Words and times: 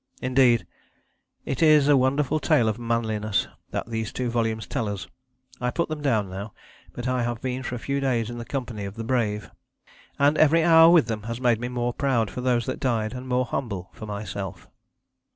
Indeed, 0.19 0.65
it 1.45 1.61
is 1.61 1.87
a 1.87 1.95
wonderful 1.95 2.39
tale 2.39 2.67
of 2.67 2.79
manliness 2.79 3.47
that 3.69 3.87
these 3.87 4.11
two 4.11 4.31
volumes 4.31 4.65
tell 4.65 4.89
us. 4.89 5.07
I 5.59 5.69
put 5.69 5.89
them 5.89 6.01
down 6.01 6.27
now; 6.27 6.53
but 6.91 7.07
I 7.07 7.21
have 7.21 7.39
been 7.39 7.61
for 7.61 7.75
a 7.75 7.77
few 7.77 7.99
days 7.99 8.27
in 8.31 8.39
the 8.39 8.43
company 8.43 8.85
of 8.85 8.95
the 8.95 9.03
brave... 9.03 9.51
and 10.17 10.39
every 10.39 10.63
hour 10.63 10.89
with 10.89 11.05
them 11.05 11.21
has 11.29 11.39
made 11.39 11.59
me 11.59 11.67
more 11.67 11.93
proud 11.93 12.31
for 12.31 12.41
those 12.41 12.65
that 12.65 12.79
died 12.79 13.13
and 13.13 13.27
more 13.27 13.45
humble 13.45 13.91
for 13.93 14.07
myself." 14.07 14.67